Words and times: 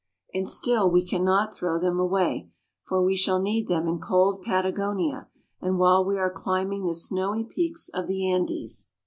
And 0.33 0.49
still 0.49 0.89
we 0.89 1.05
cannot 1.05 1.53
throw 1.55 1.77
them 1.77 1.99
away, 1.99 2.49
for 2.87 3.03
we 3.03 3.15
shall 3.15 3.39
need 3.39 3.67
them 3.67 3.87
in 3.87 3.99
cold 3.99 4.41
Patagonia 4.41 5.27
and 5.61 5.77
while 5.77 6.03
we 6.03 6.17
are 6.17 6.31
climbing 6.31 6.87
the 6.87 6.95
snowy 6.95 7.43
peaks 7.43 7.87
of 7.93 8.07
the 8.07 8.27
Andes. 8.27 8.89